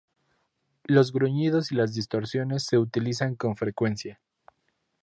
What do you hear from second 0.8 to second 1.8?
Los gruñidos y